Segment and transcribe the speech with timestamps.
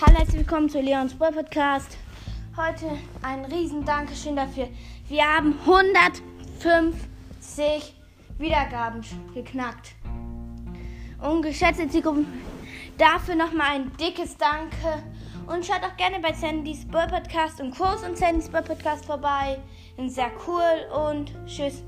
[0.00, 1.96] Hallo, herzlich willkommen zu Leons Boy Podcast.
[2.56, 2.86] Heute
[3.20, 4.68] ein riesen Dankeschön dafür.
[5.06, 7.94] Wir haben 150
[8.38, 9.02] Wiedergaben
[9.34, 9.94] geknackt.
[11.20, 12.26] Und geschätzte Zielgruppen,
[12.98, 15.04] dafür nochmal ein dickes Danke.
[15.46, 19.60] Und schaut auch gerne bei Sandys Boy Podcast und Kurs und Sandys Boy Podcast vorbei.
[19.96, 21.84] Sind sehr cool und tschüss.